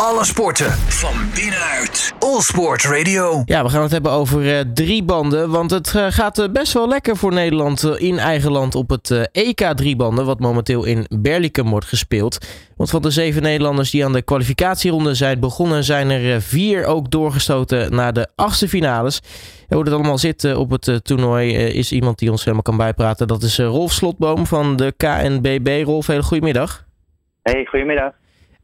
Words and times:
Alle 0.00 0.24
sporten 0.24 0.70
van 0.72 1.14
binnenuit. 1.34 2.14
All 2.18 2.40
Sport 2.40 2.84
Radio. 2.84 3.42
Ja, 3.44 3.62
we 3.62 3.68
gaan 3.68 3.82
het 3.82 3.90
hebben 3.90 4.10
over 4.12 4.42
uh, 4.42 4.60
drie 4.74 5.02
banden. 5.04 5.50
Want 5.50 5.70
het 5.70 5.92
uh, 5.96 6.06
gaat 6.08 6.38
uh, 6.38 6.48
best 6.48 6.72
wel 6.72 6.88
lekker 6.88 7.16
voor 7.16 7.32
Nederland 7.32 7.84
in 7.98 8.18
eigen 8.18 8.50
land 8.50 8.74
op 8.74 8.90
het 8.90 9.28
EK 9.32 9.72
driebanden. 9.74 10.24
Wat 10.24 10.40
momenteel 10.40 10.84
in 10.84 11.06
Berlicum 11.20 11.70
wordt 11.70 11.86
gespeeld. 11.86 12.46
Want 12.76 12.90
van 12.90 13.02
de 13.02 13.10
zeven 13.10 13.42
Nederlanders 13.42 13.90
die 13.90 14.04
aan 14.04 14.12
de 14.12 14.22
kwalificatieronde 14.22 15.14
zijn 15.14 15.40
begonnen, 15.40 15.84
zijn 15.84 16.10
er 16.10 16.42
vier 16.42 16.84
ook 16.84 17.10
doorgestoten 17.10 17.94
naar 17.94 18.12
de 18.12 18.28
achtste 18.34 18.68
finales. 18.68 19.20
En 19.68 19.76
hoe 19.76 19.84
het 19.84 19.94
allemaal 19.94 20.18
zit 20.18 20.54
op 20.54 20.70
het 20.70 21.04
toernooi 21.04 21.52
is 21.54 21.92
iemand 21.92 22.18
die 22.18 22.30
ons 22.30 22.40
helemaal 22.40 22.62
kan 22.62 22.76
bijpraten. 22.76 23.26
Dat 23.26 23.42
is 23.42 23.58
Rolf 23.58 23.92
Slotboom 23.92 24.46
van 24.46 24.76
de 24.76 24.94
KNBB. 24.96 25.82
Rolf, 25.84 26.06
hele 26.06 26.22
goedemiddag. 26.22 26.84
Hey, 27.42 27.64
goedemiddag. 27.64 28.12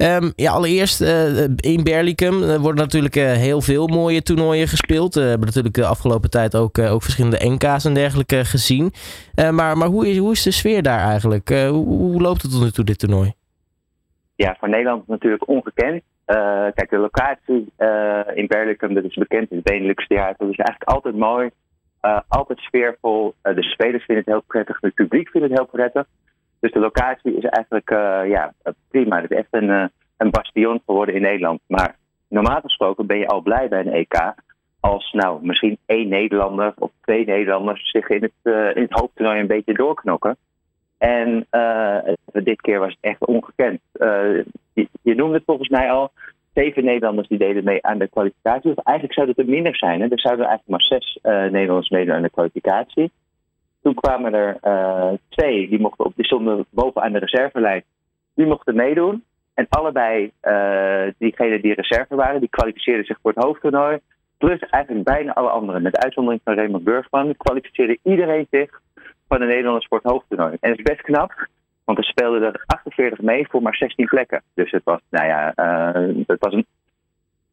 Um, 0.02 0.32
ja, 0.36 0.52
allereerst 0.52 1.00
uh, 1.00 1.44
in 1.56 1.82
Berlicum 1.82 2.42
er 2.42 2.60
worden 2.60 2.84
natuurlijk 2.84 3.16
uh, 3.16 3.32
heel 3.32 3.60
veel 3.60 3.86
mooie 3.86 4.22
toernooien 4.22 4.68
gespeeld. 4.68 5.14
we 5.14 5.20
hebben 5.20 5.46
natuurlijk 5.46 5.74
de 5.74 5.86
afgelopen 5.86 6.30
tijd 6.30 6.56
ook, 6.56 6.78
ook 6.78 7.02
verschillende 7.02 7.48
NK's 7.48 7.84
en 7.84 7.94
dergelijke 7.94 8.44
gezien. 8.44 8.92
maar 9.50 9.76
maar 9.76 9.88
hoe, 9.88 10.08
is, 10.08 10.18
hoe 10.18 10.32
is 10.32 10.42
de 10.42 10.50
sfeer 10.50 10.82
daar 10.82 11.00
eigenlijk? 11.00 11.48
Hoe, 11.48 11.86
hoe, 11.86 12.20
loopt 12.20 12.42
het 12.42 12.50
tot 12.50 12.62
nu 12.62 12.70
toe, 12.70 12.84
dit 12.84 12.98
toernooi? 12.98 13.32
Ja, 14.34 14.56
voor 14.58 14.68
Nederland 14.68 15.06
natuurlijk 15.06 15.48
ongekend. 15.48 16.02
kijk, 16.74 16.90
de 16.90 16.98
locatie 16.98 17.72
in 18.34 18.46
Berlicum, 18.46 18.94
dat 18.94 19.04
is 19.04 19.14
bekend 19.14 19.50
in 19.50 19.56
het 19.56 19.64
Benelux 19.64 20.06
Theater. 20.06 20.36
Dat 20.38 20.48
is 20.48 20.56
eigenlijk 20.56 20.90
altijd 20.90 21.16
mooi, 21.16 21.50
altijd 22.28 22.58
sfeervol. 22.58 23.34
de 23.42 23.62
spelers 23.62 24.04
vinden 24.04 24.24
het 24.24 24.34
heel 24.34 24.44
prettig, 24.46 24.78
het 24.80 24.94
publiek 24.94 25.28
vindt 25.28 25.48
het 25.48 25.58
heel 25.58 25.68
prettig. 25.68 26.06
Dus 26.60 26.72
de 26.72 26.78
locatie 26.78 27.36
is 27.36 27.44
eigenlijk 27.44 27.90
ja, 28.28 28.52
prima. 28.88 29.20
Het 29.20 29.30
is 29.30 29.36
echt 29.36 29.48
een, 29.50 29.90
een 30.22 30.30
bastion 30.30 30.82
geworden 30.86 31.14
in 31.14 31.22
Nederland. 31.22 31.60
Maar 31.66 31.96
normaal 32.28 32.60
gesproken 32.60 33.06
ben 33.06 33.18
je 33.18 33.26
al 33.26 33.40
blij 33.40 33.68
bij 33.68 33.80
een 33.80 33.92
EK 33.92 34.34
als 34.80 35.12
nou 35.12 35.46
misschien 35.46 35.78
één 35.86 36.08
Nederlander 36.08 36.74
of 36.78 36.90
twee 37.00 37.24
Nederlanders 37.24 37.90
zich 37.90 38.08
in 38.08 38.22
het, 38.22 38.32
uh, 38.42 38.76
in 38.76 38.82
het 38.82 38.92
hoofdtoernooi 38.92 39.40
een 39.40 39.46
beetje 39.46 39.74
doorknokken. 39.74 40.36
En 40.98 41.46
dit 42.32 42.60
keer 42.60 42.78
was 42.78 42.88
het 42.88 42.98
echt 43.00 43.26
ongekend. 43.26 43.80
Je, 44.72 44.88
je, 45.02 45.14
noemde 45.14 45.34
het 45.34 45.44
volgens 45.46 45.68
mij 45.68 45.90
al. 45.90 46.10
Zeven 46.54 46.84
Nederlanders 46.84 47.28
die 47.28 47.38
deden 47.38 47.64
mee 47.64 47.82
aan 47.82 47.98
de 47.98 48.08
kwalificatie. 48.08 48.70
Of 48.70 48.84
eigenlijk 48.84 49.18
zou 49.18 49.28
het 49.28 49.38
er 49.38 49.48
minder 49.48 49.76
zijn. 49.76 50.00
Hè? 50.00 50.08
Er 50.08 50.20
zouden 50.20 50.46
eigenlijk 50.46 50.68
maar 50.68 50.98
zes 50.98 51.18
Nederlanders 51.22 51.88
meedoen 51.88 52.14
aan 52.14 52.22
de 52.22 52.30
kwalificatie. 52.30 53.10
Toen 53.82 53.94
kwamen 53.94 54.34
er 54.34 54.58
twee, 55.28 55.68
die, 55.68 55.80
mochten 55.80 56.04
op, 56.04 56.12
die 56.16 56.24
stonden 56.24 56.66
bovenaan 56.70 57.12
de 57.12 57.18
reservelijst. 57.18 57.86
Die 58.34 58.46
mochten 58.46 58.74
meedoen. 58.74 59.24
En 59.54 59.66
allebei 59.68 60.32
uh, 60.42 61.12
diegenen 61.18 61.62
die 61.62 61.74
reserve 61.74 62.14
waren, 62.14 62.40
die 62.40 62.48
kwalificeerden 62.48 63.04
zich 63.04 63.18
voor 63.22 63.32
het 63.34 63.44
hoofdtoernooi. 63.44 63.98
Plus 64.38 64.58
eigenlijk 64.58 65.04
bijna 65.04 65.32
alle 65.32 65.48
anderen. 65.48 65.82
Met 65.82 65.96
uitzondering 65.96 66.40
van 66.44 66.54
Raymond 66.54 66.84
Burgman 66.84 67.36
kwalificeerde 67.36 67.98
iedereen 68.02 68.46
zich 68.50 68.80
van 69.28 69.40
de 69.40 69.46
Nederlandse 69.46 69.88
voor 69.88 70.00
het 70.02 70.10
hoofdtoernooi. 70.10 70.56
En 70.60 70.70
dat 70.70 70.78
is 70.78 70.84
best 70.84 71.00
knap, 71.00 71.46
want 71.84 71.98
er 71.98 72.04
speelden 72.04 72.42
er 72.42 72.62
48 72.66 73.20
mee 73.20 73.46
voor 73.48 73.62
maar 73.62 73.76
16 73.76 74.06
plekken. 74.06 74.42
Dus 74.54 74.70
het 74.70 74.84
was, 74.84 75.00
nou 75.10 75.26
ja, 75.26 75.52
uh, 75.56 76.24
het 76.26 76.40
was 76.40 76.52
een, 76.52 76.66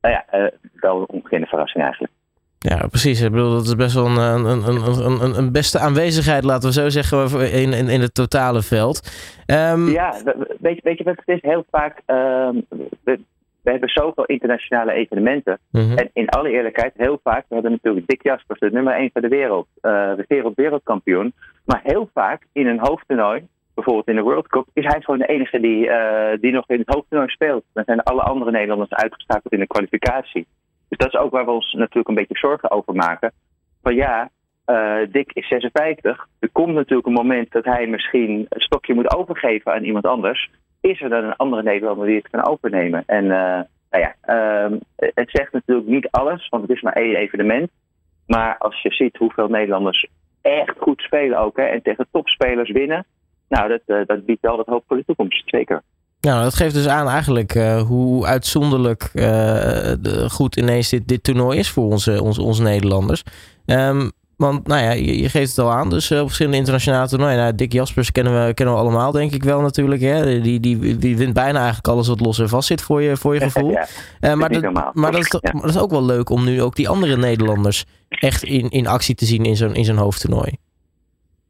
nou 0.02 0.14
ja, 0.14 0.52
wel 0.74 1.00
een 1.00 1.08
ongekende 1.08 1.48
verrassing 1.48 1.84
eigenlijk. 1.84 2.14
Ja, 2.60 2.88
precies. 2.88 3.22
Ik 3.22 3.32
bedoel, 3.32 3.52
dat 3.52 3.66
is 3.66 3.76
best 3.76 3.96
wel 3.96 4.06
een, 4.06 4.46
een, 4.46 4.68
een, 4.68 5.22
een, 5.22 5.38
een 5.38 5.52
beste 5.52 5.80
aanwezigheid, 5.80 6.44
laten 6.44 6.70
we 6.70 6.74
zo 6.74 6.90
zeggen, 6.90 7.52
in, 7.52 7.74
in, 7.74 7.88
in 7.88 8.02
het 8.02 8.14
totale 8.14 8.62
veld. 8.62 9.12
Um... 9.48 9.88
Ja, 9.88 10.22
weet 10.60 10.76
je, 10.76 10.82
weet 10.84 10.98
je 10.98 11.04
wat 11.04 11.16
het 11.16 11.28
is? 11.28 11.42
Heel 11.42 11.66
vaak, 11.72 12.02
um, 12.08 12.66
we, 13.04 13.20
we, 13.64 13.72
hebben 13.72 13.90
zoveel 13.90 14.26
internationale 14.26 14.92
evenementen. 14.92 15.60
Mm 15.72 15.82
-hmm. 15.82 15.98
En 15.98 16.10
in 16.14 16.30
alle 16.30 16.50
eerlijkheid, 16.50 16.94
heel 16.98 17.20
vaak, 17.24 17.46
we 17.48 17.54
hebben 17.54 17.72
natuurlijk 17.72 18.08
Dick 18.08 18.24
Jaspers, 18.24 18.60
de 18.60 18.72
nummer 18.72 18.94
1 18.94 19.10
van 19.14 19.22
de 19.22 19.28
wereld, 19.28 19.68
uh, 19.82 20.16
de 20.16 20.26
wereld-wereldkampioen. 20.28 21.34
Maar 21.66 21.82
heel 21.84 22.10
vaak 22.14 22.42
in 22.52 22.68
een 22.68 22.80
hoofdtoernooi, 22.80 23.48
bijvoorbeeld 23.74 24.08
in 24.08 24.16
de 24.16 24.22
World 24.22 24.48
Cup, 24.48 24.66
is 24.74 24.86
hij 24.86 25.02
gewoon 25.02 25.20
de 25.20 25.26
enige 25.26 25.60
die, 25.60 25.86
uh, 25.86 26.30
die 26.42 26.52
nog 26.52 26.64
in 26.68 26.80
het 26.80 26.94
hoofdtoernooi 26.94 27.30
speelt. 27.30 27.64
Dan 27.74 27.84
zijn 27.86 28.04
alle 28.04 28.22
andere 28.22 28.52
Nederlanders 28.52 28.94
uitgeschakeld 28.94 29.54
in 29.54 29.60
de 29.60 29.68
kwalificatie. 29.68 30.48
Dus 30.90 30.98
dat 30.98 31.14
is 31.14 31.20
ook 31.20 31.32
waar 31.32 31.46
we 31.46 31.52
ons 31.52 31.74
natuurlijk 31.74 32.08
een 32.08 32.16
beetje 32.16 32.38
zorgen 32.38 32.72
over 32.72 32.96
maken. 32.96 33.32
Van 33.82 33.96
ja, 33.96 34.30
uh, 34.66 34.98
Dick 35.12 35.32
is 35.34 35.48
56. 35.48 36.28
Er 36.40 36.50
komt 36.52 36.74
natuurlijk 36.74 37.08
een 37.08 37.14
moment 37.14 37.52
dat 37.52 37.66
hij 37.66 37.88
misschien 37.88 38.46
een 38.50 38.62
stokje 38.62 38.94
moet 38.94 39.16
overgeven 39.16 39.74
aan 39.74 39.84
iemand 39.84 40.06
anders. 40.06 40.50
Is 40.82 41.02
er 41.02 41.10
dan 41.10 41.24
een 41.24 41.36
andere 41.36 41.64
Nederlander 41.64 42.08
die 42.08 42.16
het 42.16 42.30
kan 42.30 42.46
overnemen? 42.48 43.04
En 43.06 43.24
uh, 43.24 43.62
nou 43.90 44.04
ja, 44.04 44.16
uh, 44.26 44.78
het 44.96 45.30
zegt 45.30 45.54
natuurlijk 45.54 45.88
niet 45.88 46.08
alles, 46.12 46.50
want 46.50 46.68
het 46.68 46.72
is 46.72 46.82
maar 46.82 46.94
één 46.94 47.16
evenement. 47.16 47.70
Maar 48.28 48.58
als 48.58 48.82
je 48.82 48.92
ziet 48.92 49.18
hoeveel 49.18 49.48
Nederlanders 49.48 50.08
echt 50.42 50.78
goed 50.78 51.02
spelen 51.02 51.40
ook 51.40 51.58
hè, 51.58 51.64
en 51.64 51.82
tegen 51.82 52.08
topspelers 52.12 52.72
winnen. 52.72 53.06
Nou, 53.48 53.68
dat, 53.68 53.82
uh, 53.86 54.06
dat 54.06 54.26
biedt 54.26 54.42
wel 54.42 54.58
wat 54.58 54.66
hoop 54.66 54.84
voor 54.88 54.98
de 54.98 55.06
toekomst, 55.06 55.50
zeker. 55.50 55.82
Nou, 56.22 56.44
dat 56.44 56.56
geeft 56.56 56.74
dus 56.74 56.88
aan 56.88 57.08
eigenlijk 57.08 57.56
uh, 57.56 57.82
hoe 57.82 58.26
uitzonderlijk 58.26 59.10
uh, 59.14 59.94
goed 60.30 60.56
ineens 60.56 60.90
dit, 60.90 61.08
dit 61.08 61.24
toernooi 61.24 61.58
is 61.58 61.70
voor 61.70 61.84
onze, 61.84 62.22
onze, 62.24 62.42
onze 62.42 62.64
Nederlanders. 62.64 63.24
Um, 63.66 64.12
want 64.38 64.68
nou 64.68 64.84
ja, 64.84 64.92
je, 64.92 65.22
je, 65.22 65.30
geeft 65.30 65.56
het 65.56 65.66
al 65.66 65.72
aan, 65.72 65.90
dus 65.90 66.12
uh, 66.12 66.20
op 66.20 66.26
verschillende 66.26 66.58
internationale 66.58 67.08
toernooien. 67.08 67.38
Nou, 67.38 67.56
Dick 67.56 67.72
Jaspers 67.72 68.12
kennen 68.12 68.46
we, 68.46 68.54
kennen 68.54 68.76
we 68.76 68.82
allemaal, 68.82 69.12
denk 69.12 69.32
ik 69.32 69.44
wel 69.44 69.62
natuurlijk. 69.62 70.02
Hè? 70.02 70.42
Die, 70.42 70.60
die, 70.60 70.98
die 70.98 71.18
wint 71.18 71.34
bijna 71.34 71.58
eigenlijk 71.58 71.88
alles 71.88 72.08
wat 72.08 72.20
los 72.20 72.40
en 72.40 72.50
vast 72.50 72.68
zit 72.68 72.82
voor 72.82 73.02
je, 73.02 73.18
voor 73.18 73.34
je 73.34 73.40
gevoel. 73.50 73.72
Ja, 74.20 74.36
maar, 74.36 74.50
dat, 74.50 74.94
maar, 74.94 75.12
dat 75.12 75.22
is, 75.22 75.38
ja. 75.42 75.52
maar 75.54 75.62
dat 75.62 75.70
is 75.70 75.80
ook 75.80 75.92
wel 75.92 76.06
leuk 76.06 76.30
om 76.30 76.46
nu 76.46 76.62
ook 76.62 76.76
die 76.76 76.90
andere 76.90 77.18
Nederlanders 77.18 77.86
echt 78.10 78.44
in, 78.44 78.70
in 78.70 78.88
actie 78.88 79.16
te 79.16 79.26
zien 79.26 79.44
in 79.44 79.56
zo'n 79.56 79.76
in 79.76 79.86
zo'n 79.86 79.98
hoofdtoernooi. 79.98 80.58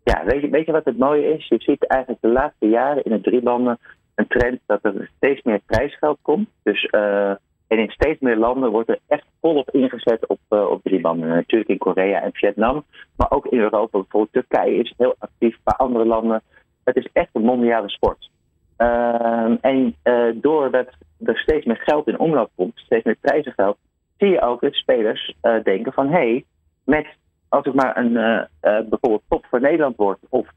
Ja, 0.03 0.23
weet 0.25 0.41
je, 0.41 0.49
weet 0.49 0.65
je 0.65 0.71
wat 0.71 0.85
het 0.85 0.97
mooie 0.97 1.33
is? 1.33 1.47
Je 1.47 1.59
ziet 1.59 1.87
eigenlijk 1.87 2.21
de 2.21 2.31
laatste 2.31 2.67
jaren 2.67 3.03
in 3.03 3.11
het 3.11 3.23
driebanden 3.23 3.79
een 4.19 4.27
trend 4.27 4.59
dat 4.65 4.79
er 4.83 5.09
steeds 5.15 5.41
meer 5.43 5.59
prijsgeld 5.65 6.17
komt. 6.21 6.49
Dus, 6.63 6.87
uh, 6.91 7.29
en 7.67 7.77
in 7.77 7.89
steeds 7.89 8.19
meer 8.19 8.37
landen 8.37 8.71
wordt 8.71 8.89
er 8.89 8.99
echt 9.07 9.25
volop 9.41 9.69
ingezet 9.71 10.27
op, 10.27 10.39
uh, 10.49 10.69
op 10.69 10.83
driebanden. 10.83 11.29
Natuurlijk 11.29 11.69
in 11.69 11.77
Korea 11.77 12.21
en 12.21 12.33
Vietnam, 12.33 12.83
maar 13.15 13.31
ook 13.31 13.45
in 13.45 13.59
Europa. 13.59 13.97
Bijvoorbeeld 13.97 14.33
Turkije 14.33 14.75
is 14.75 14.93
heel 14.97 15.15
actief, 15.19 15.57
bij 15.63 15.73
andere 15.73 16.05
landen. 16.05 16.41
Het 16.83 16.95
is 16.95 17.09
echt 17.13 17.29
een 17.33 17.41
mondiale 17.41 17.89
sport. 17.89 18.29
Uh, 18.77 19.55
en 19.61 19.95
doordat 20.41 20.87
er 21.23 21.37
steeds 21.37 21.65
meer 21.65 21.81
geld 21.83 22.07
in 22.07 22.19
omloop 22.19 22.51
komt, 22.55 22.71
steeds 22.75 23.03
meer 23.03 23.17
prijzengeld, 23.21 23.77
zie 24.17 24.29
je 24.29 24.41
ook 24.41 24.61
dat 24.61 24.73
spelers 24.73 25.35
denken 25.63 25.93
van 25.93 26.07
hé, 26.07 26.13
hey, 26.13 26.45
met 26.83 27.07
als 27.49 27.65
ik 27.65 27.73
maar 27.73 27.97
een 27.97 28.13
bijvoorbeeld 28.61 29.23
top 29.27 29.45
voor 29.49 29.61
Nederland 29.61 29.95
word 29.95 30.19
of 30.29 30.47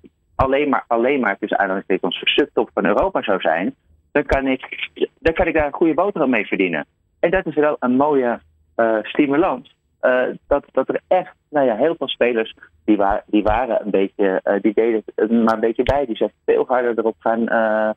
alleen 0.42 0.68
maar, 0.68 0.84
alleen 0.86 1.20
maar 1.20 1.38
tussen 1.38 1.58
aanhalingstekens 1.58 2.20
subtop 2.24 2.70
van 2.74 2.86
Europa 2.86 3.22
zou 3.22 3.40
zijn, 3.40 3.74
dan 4.12 4.24
kan, 4.24 4.46
ik, 4.46 4.90
dan 5.18 5.34
kan 5.34 5.46
ik 5.46 5.54
daar 5.54 5.66
een 5.66 5.72
goede 5.72 5.94
boterham 5.94 6.30
mee 6.30 6.46
verdienen. 6.46 6.86
En 7.20 7.30
dat 7.30 7.46
is 7.46 7.54
wel 7.54 7.76
een 7.78 7.96
mooie 7.96 8.40
uh, 8.76 8.98
stimulans. 9.02 9.74
Uh, 10.02 10.22
dat, 10.46 10.64
dat 10.72 10.88
er 10.88 11.00
echt, 11.08 11.34
nou 11.50 11.66
ja, 11.66 11.76
heel 11.76 11.94
veel 11.98 12.08
spelers 12.08 12.54
die, 12.84 12.96
waar, 12.96 13.22
die 13.26 13.42
waren 13.42 13.84
een 13.84 13.90
beetje, 13.90 14.40
uh, 14.44 14.60
die 14.60 14.72
deden 14.74 15.44
maar 15.44 15.54
een 15.54 15.60
beetje 15.60 15.82
bij. 15.82 16.06
Die 16.06 16.16
zijn 16.16 16.32
veel 16.44 16.64
harder 16.68 16.98
erop 16.98 17.16
gaan, 17.18 17.48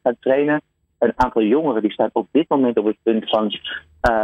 gaan 0.03 0.15
trainen. 0.19 0.61
Een 0.99 1.13
aantal 1.15 1.41
jongeren 1.41 1.81
die 1.81 1.91
staan 1.91 2.09
op 2.13 2.27
dit 2.31 2.49
moment 2.49 2.77
op 2.77 2.85
het 2.85 2.97
punt 3.03 3.29
van 3.29 3.51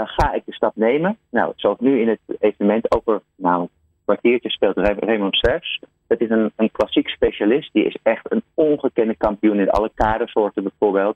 ga 0.06 0.34
ik 0.34 0.46
de 0.46 0.54
stap 0.54 0.76
nemen? 0.76 1.18
Nou, 1.30 1.54
zoals 1.56 1.80
nu 1.80 2.02
in 2.02 2.08
het 2.08 2.20
evenement 2.40 2.96
over 2.96 3.22
nou, 3.36 3.68
kwartiertje 4.04 4.50
speelt 4.50 4.78
Raymond 4.78 5.36
Sterks. 5.36 5.80
Het 6.08 6.22
is 6.22 6.30
een, 6.30 6.52
een 6.56 6.72
klassiek 6.72 7.10
specialist. 7.10 7.74
Die 7.74 7.86
is 7.86 7.98
echt 8.04 8.32
een 8.32 8.44
ongekende 8.54 9.16
kampioen 9.16 9.60
in 9.60 9.70
alle 9.70 9.92
kadersoorten 9.94 10.64
bijvoorbeeld. 10.64 11.16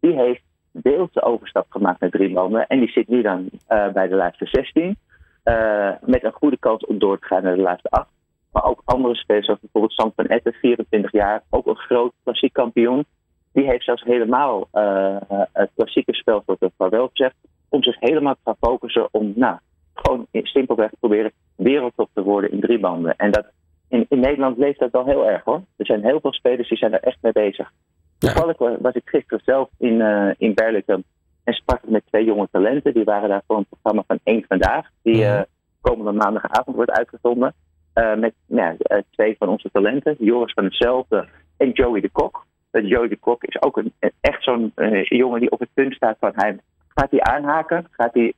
Die 0.00 0.12
heeft 0.12 0.42
deels 0.70 1.12
de 1.12 1.22
overstap 1.22 1.66
gemaakt 1.68 2.00
naar 2.00 2.10
drie 2.10 2.30
landen. 2.30 2.66
En 2.66 2.78
die 2.78 2.90
zit 2.90 3.08
nu 3.08 3.22
dan 3.22 3.48
uh, 3.68 3.92
bij 3.92 4.08
de 4.08 4.14
laatste 4.14 4.46
16. 4.46 4.96
Uh, 5.44 5.90
met 6.00 6.24
een 6.24 6.32
goede 6.32 6.58
kans 6.58 6.86
om 6.86 6.98
door 6.98 7.18
te 7.18 7.26
gaan 7.26 7.42
naar 7.42 7.56
de 7.56 7.62
laatste 7.62 7.90
acht. 7.90 8.08
Maar 8.52 8.64
ook 8.64 8.82
andere 8.84 9.14
spelers, 9.14 9.44
zoals 9.44 9.60
bijvoorbeeld 9.60 9.92
Sam 9.92 10.12
van 10.16 10.26
Etten, 10.26 10.52
24 10.52 11.12
jaar. 11.12 11.42
Ook 11.50 11.66
een 11.66 11.76
groot 11.76 12.12
klassiek 12.22 12.52
kampioen. 12.52 13.04
Die 13.52 13.64
heeft 13.64 13.84
zelfs 13.84 14.02
helemaal 14.02 14.68
uh, 14.72 15.16
het 15.52 15.70
klassieke 15.76 16.14
spel, 16.14 16.42
zoals 16.46 16.60
het 16.60 16.90
wel 16.90 17.08
gezegd. 17.08 17.34
Om 17.68 17.82
zich 17.82 17.96
helemaal 18.00 18.34
te 18.34 18.40
gaan 18.44 18.56
focussen 18.60 19.08
om, 19.10 19.32
nou, 19.36 19.58
gewoon 19.94 20.26
simpelweg 20.32 20.90
te 20.90 20.96
proberen 21.00 21.32
wereldtop 21.56 22.10
te 22.12 22.22
worden 22.22 22.50
in 22.50 22.60
drie 22.60 22.78
banden. 22.78 23.16
En 23.16 23.30
dat 23.30 23.46
in, 23.88 24.06
in 24.08 24.20
Nederland 24.20 24.58
leeft 24.58 24.78
dat 24.78 24.90
wel 24.90 25.04
heel 25.04 25.28
erg 25.28 25.44
hoor. 25.44 25.62
Er 25.76 25.86
zijn 25.86 26.04
heel 26.04 26.20
veel 26.20 26.32
spelers 26.32 26.68
die 26.68 26.78
zijn 26.78 26.92
er 26.92 27.02
echt 27.02 27.18
mee 27.20 27.32
bezig. 27.32 27.72
Toevallig 28.18 28.58
ja. 28.58 28.76
was 28.80 28.94
ik 28.94 29.08
gisteren 29.08 29.42
zelf 29.44 29.68
in, 29.78 30.00
uh, 30.00 30.30
in 30.36 30.54
Berlicum 30.54 31.04
en 31.44 31.52
sprak 31.52 31.82
ik 31.82 31.90
met 31.90 32.06
twee 32.06 32.24
jonge 32.24 32.48
talenten. 32.50 32.94
Die 32.94 33.04
waren 33.04 33.28
daar 33.28 33.42
voor 33.46 33.56
een 33.56 33.66
programma 33.68 34.02
van 34.06 34.18
één 34.22 34.44
vandaag. 34.48 34.88
Die 35.02 35.22
uh, 35.22 35.40
komende 35.80 36.12
maandagavond 36.12 36.76
wordt 36.76 36.90
uitgezonden. 36.90 37.54
Uh, 37.94 38.14
met 38.14 38.34
ja, 38.46 38.76
twee 39.10 39.36
van 39.38 39.48
onze 39.48 39.70
talenten. 39.72 40.16
Joris 40.18 40.52
van 40.52 40.64
hetzelfde 40.64 41.28
en 41.56 41.70
Joey 41.70 42.00
de 42.00 42.10
Kok. 42.10 42.46
Joey 42.70 43.08
de 43.08 43.16
Kok 43.16 43.44
is 43.44 43.62
ook 43.62 43.76
een, 43.76 43.92
echt 44.20 44.42
zo'n 44.42 44.72
jongen 45.02 45.40
die 45.40 45.50
op 45.50 45.60
het 45.60 45.68
punt 45.74 45.94
staat 45.94 46.16
van 46.20 46.32
hij 46.34 46.58
Gaat 46.94 47.10
hij 47.10 47.20
aanhaken? 47.20 47.86
Gaat 47.90 48.14
hij 48.14 48.34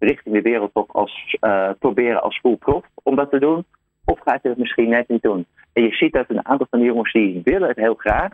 richting 0.00 0.34
de 0.34 0.42
wereldtop 0.42 0.90
als, 0.90 1.36
proberen 1.78 2.22
als 2.22 2.38
full 2.38 2.56
prof 2.56 2.84
om 3.02 3.16
dat 3.16 3.30
te 3.30 3.38
doen? 3.38 3.64
Of 4.04 4.18
gaat 4.18 4.42
hij 4.42 4.50
het 4.50 4.58
misschien 4.58 4.88
net 4.88 5.08
niet 5.08 5.22
doen? 5.22 5.46
En 5.72 5.82
je 5.82 5.92
ziet 5.92 6.12
dat 6.12 6.24
een 6.28 6.46
aantal 6.46 6.66
van 6.70 6.78
die 6.78 6.88
jongens 6.88 7.12
die 7.12 7.40
willen 7.44 7.68
het 7.68 7.76
heel 7.76 7.94
graag. 7.94 8.32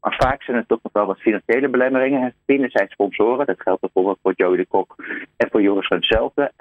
Maar 0.00 0.16
vaak 0.18 0.42
zijn 0.42 0.56
er 0.56 0.66
toch 0.66 0.82
nog 0.82 0.92
wel 0.92 1.06
wat 1.06 1.20
financiële 1.20 1.68
belemmeringen. 1.68 2.34
Binnen 2.44 2.70
zijn 2.70 2.88
sponsoren. 2.88 3.46
Dat 3.46 3.62
geldt 3.62 3.80
bijvoorbeeld 3.80 4.18
voor 4.22 4.32
Joey 4.36 4.56
de 4.56 4.66
Kok 4.66 4.94
en 5.36 5.48
voor 5.50 5.62
Joris 5.62 5.86
van 5.86 6.02
Zelfde. 6.02 6.52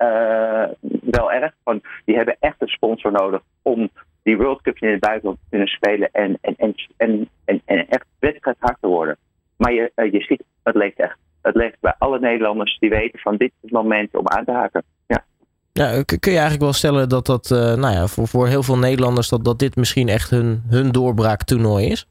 wel 1.01 1.31
erg. 1.31 1.53
Want 1.63 1.83
die 2.05 2.15
hebben 2.15 2.37
echt 2.39 2.61
een 2.61 2.67
sponsor 2.67 3.11
nodig 3.11 3.41
om 3.61 3.89
die 4.23 4.37
World 4.37 4.61
Cup 4.61 4.77
in 4.77 4.89
het 4.89 4.99
buitenland 4.99 5.39
te 5.39 5.49
kunnen 5.49 5.67
spelen. 5.67 6.09
En, 6.11 6.37
en, 6.41 6.55
en, 6.57 7.29
en, 7.45 7.61
en, 7.65 7.87
echt 7.87 8.05
wedstrijd 8.19 8.57
hard 8.59 8.77
te 8.81 8.87
worden. 8.87 9.17
Maar 9.57 9.73
je, 9.73 9.91
je 9.95 10.21
ziet, 10.21 10.43
het 10.63 10.75
leeft 10.75 10.99
echt. 10.99 11.17
Het 11.47 11.55
leeft 11.55 11.77
bij 11.79 11.95
alle 11.97 12.19
Nederlanders 12.19 12.77
die 12.79 12.89
weten 12.89 13.19
van 13.19 13.37
dit 13.37 13.47
is 13.47 13.61
het 13.61 13.71
moment 13.71 14.17
om 14.17 14.27
aan 14.27 14.45
te 14.45 14.51
haken. 14.51 14.83
Ja. 15.07 15.23
Ja, 15.73 16.03
kun 16.05 16.19
je 16.21 16.29
eigenlijk 16.29 16.61
wel 16.61 16.73
stellen 16.73 17.09
dat 17.09 17.25
dat, 17.25 17.49
uh, 17.49 17.59
nou 17.59 17.93
ja, 17.93 18.07
voor, 18.07 18.27
voor 18.27 18.47
heel 18.47 18.63
veel 18.63 18.77
Nederlanders, 18.77 19.29
dat, 19.29 19.43
dat 19.45 19.59
dit 19.59 19.75
misschien 19.75 20.07
echt 20.07 20.29
hun, 20.29 20.63
hun 20.69 20.91
doorbraaktoernooi 20.91 21.85
is? 21.85 22.07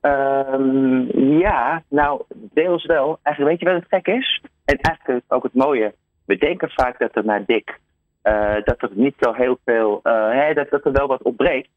Um, 0.00 1.18
ja, 1.38 1.82
nou, 1.88 2.22
deels 2.34 2.86
wel. 2.86 3.18
Eigenlijk 3.22 3.60
weet 3.60 3.68
je 3.68 3.74
wat 3.74 3.82
het 3.82 4.02
gek 4.04 4.14
is? 4.14 4.42
En 4.64 4.76
eigenlijk 4.76 5.24
ook 5.28 5.42
het 5.42 5.54
mooie. 5.54 5.94
We 6.24 6.36
denken 6.36 6.70
vaak 6.70 6.98
dat 6.98 7.16
er 7.16 7.24
naar 7.24 7.44
Dick, 7.46 7.78
uh, 8.22 8.54
dat 8.64 8.82
er 8.82 8.90
niet 8.92 9.14
zo 9.18 9.32
heel 9.32 9.58
veel, 9.64 10.00
uh, 10.02 10.54
dat, 10.54 10.70
dat 10.70 10.84
er 10.84 10.92
wel 10.92 11.06
wat 11.06 11.22
opbreekt. 11.22 11.68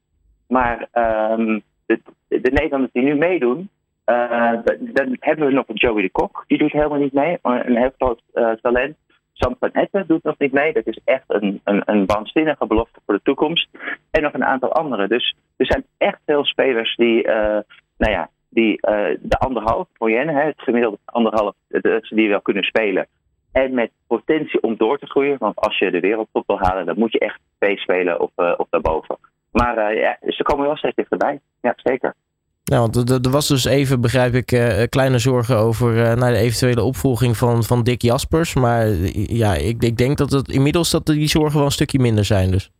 Maar 0.47 0.87
um, 0.93 1.61
de, 1.85 1.99
de 2.27 2.51
Nederlanders 2.51 2.91
die 2.93 3.03
nu 3.03 3.15
meedoen, 3.15 3.69
dan 4.05 5.17
hebben 5.19 5.47
we 5.47 5.53
nog 5.53 5.65
Joey 5.73 6.01
de 6.01 6.09
Kok. 6.09 6.43
Die 6.47 6.57
doet 6.57 6.71
helemaal 6.71 6.99
niet 6.99 7.13
mee, 7.13 7.37
een 7.41 7.77
heel 7.77 7.93
groot 7.97 8.21
talent. 8.61 8.95
Sam 9.33 9.55
van 9.59 9.71
Etten 9.71 10.07
doet 10.07 10.23
nog 10.23 10.37
niet 10.37 10.51
mee. 10.51 10.73
Dat 10.73 10.87
is 10.87 10.99
echt 11.05 11.23
een, 11.27 11.61
een, 11.63 11.81
een 11.85 12.05
waanzinnige 12.05 12.65
belofte 12.65 12.99
voor 13.05 13.13
de 13.13 13.21
toekomst. 13.23 13.69
En 14.11 14.21
nog 14.21 14.33
een 14.33 14.45
aantal 14.45 14.73
anderen. 14.73 15.09
Dus 15.09 15.35
er 15.57 15.65
zijn 15.65 15.85
echt 15.97 16.19
veel 16.25 16.45
spelers 16.45 16.95
die, 16.95 17.27
uh, 17.27 17.33
nou 17.97 18.11
ja, 18.11 18.29
die 18.49 18.77
de 19.19 19.37
anderhalf, 19.37 19.87
moyenne, 19.97 20.31
hè, 20.31 20.41
het 20.41 20.61
gemiddelde 20.61 20.97
anderhalf, 21.05 21.55
die 22.09 22.29
wel 22.29 22.41
kunnen 22.41 22.63
spelen. 22.63 23.07
En 23.51 23.73
met 23.73 23.91
potentie 24.07 24.61
om 24.61 24.77
door 24.77 24.97
te 24.99 25.05
groeien. 25.05 25.37
Want 25.39 25.55
als 25.55 25.77
je 25.77 25.91
de 25.91 25.99
wereldtop 25.99 26.47
wil 26.47 26.59
halen, 26.59 26.85
dan 26.85 26.99
moet 26.99 27.11
je 27.11 27.19
echt 27.19 27.39
twee 27.59 27.77
spelen 27.77 28.19
of, 28.19 28.31
uh, 28.37 28.53
of 28.57 28.67
daarboven. 28.69 29.17
Maar 29.51 29.95
ja, 29.95 30.17
ze 30.27 30.43
komen 30.43 30.65
wel 30.65 30.77
steeds 30.77 30.95
dichterbij. 30.95 31.39
Ja, 31.61 31.73
zeker. 31.75 32.13
Ja, 32.71 32.79
want 32.79 33.25
er 33.25 33.31
was 33.31 33.47
dus 33.47 33.65
even, 33.65 34.01
begrijp 34.01 34.33
ik, 34.33 34.51
uh, 34.51 34.83
kleine 34.89 35.19
zorgen 35.19 35.57
over 35.57 35.95
uh, 35.95 36.13
naar 36.13 36.31
de 36.31 36.37
eventuele 36.37 36.83
opvolging 36.83 37.37
van, 37.37 37.63
van 37.63 37.83
Dick 37.83 38.01
Jaspers. 38.01 38.55
Maar 38.55 38.87
ja, 39.13 39.53
ik, 39.53 39.83
ik 39.83 39.97
denk 39.97 40.17
dat 40.17 40.31
het 40.31 40.49
inmiddels 40.49 40.91
dat 40.91 41.05
die 41.05 41.27
zorgen 41.27 41.55
wel 41.55 41.65
een 41.65 41.71
stukje 41.71 41.99
minder 41.99 42.25
zijn 42.25 42.51
dus. 42.51 42.71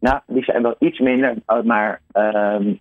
Nou, 0.00 0.20
die 0.26 0.44
zijn 0.44 0.62
wel 0.62 0.76
iets 0.78 0.98
minder, 0.98 1.34
maar 1.64 2.00
uh, 2.14 2.74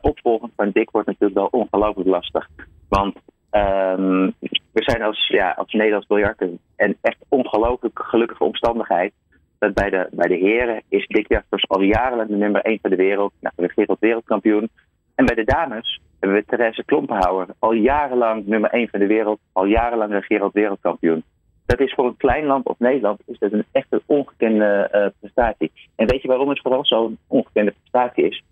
opvolgen 0.00 0.50
van 0.56 0.70
Dick 0.72 0.90
wordt 0.90 1.06
natuurlijk 1.06 1.34
wel 1.34 1.48
ongelooflijk 1.60 2.08
lastig. 2.08 2.48
Want 2.88 3.14
um, 3.50 4.34
we 4.72 4.82
zijn 4.82 5.02
als, 5.02 5.28
ja, 5.28 5.50
als 5.50 5.72
Nederlands 5.72 6.06
biljarten 6.06 6.58
en 6.76 6.96
echt 7.00 7.18
ongelooflijk 7.28 7.98
gelukkige 8.02 8.44
omstandigheid 8.44 9.12
dat 9.58 9.74
bij 9.74 9.90
de, 9.90 10.08
bij 10.10 10.28
de 10.28 10.36
heren 10.36 10.82
is 10.88 11.06
Dick 11.06 11.28
Jaspers 11.28 11.68
al 11.68 11.80
jarenlang 11.80 12.28
de 12.28 12.36
nummer 12.36 12.60
1 12.60 12.78
van 12.82 12.90
de 12.90 12.96
wereld. 12.96 13.32
Nou, 13.40 13.96
wereldkampioen. 14.00 14.70
En 15.14 15.24
bij 15.24 15.34
de 15.34 15.44
dames 15.44 16.00
hebben 16.20 16.38
we 16.38 16.44
Therese 16.46 16.84
Klompenhouwer, 16.84 17.46
al 17.58 17.72
jarenlang 17.72 18.46
nummer 18.46 18.70
1 18.70 18.88
van 18.88 19.00
de 19.00 19.06
wereld, 19.06 19.40
al 19.52 19.64
jarenlang 19.64 20.12
regerend 20.12 20.52
wereldkampioen. 20.52 21.24
Dat 21.66 21.80
is 21.80 21.92
voor 21.94 22.06
een 22.06 22.16
klein 22.16 22.44
land 22.44 22.66
als 22.66 22.78
Nederland 22.78 23.20
is 23.26 23.38
dat 23.38 23.52
een 23.52 23.64
echt 23.72 23.86
een 23.90 24.02
ongekende 24.06 24.90
uh, 24.92 25.06
prestatie. 25.20 25.72
En 25.96 26.06
weet 26.06 26.22
je 26.22 26.28
waarom 26.28 26.48
het 26.48 26.60
vooral 26.60 26.86
zo'n 26.86 27.18
ongekende 27.26 27.74
prestatie 27.80 28.24
is? 28.24 28.44